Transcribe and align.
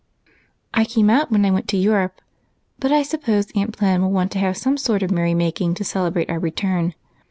"I 0.73 0.83
came 0.83 1.11
out 1.11 1.29
when 1.29 1.45
I 1.45 1.51
went 1.51 1.67
to 1.67 1.77
Europe, 1.77 2.21
but 2.79 2.91
I 2.91 3.03
suppose 3.03 3.51
Aunty 3.51 3.71
Plen 3.73 4.01
will 4.01 4.09
want 4.09 4.31
to 4.31 4.39
have 4.39 4.57
some 4.57 4.75
sort 4.77 5.03
of 5.03 5.11
merry 5.11 5.35
making 5.35 5.75
to 5.75 5.83
celebrate 5.83 6.31
our 6.31 6.39
return. 6.39 6.95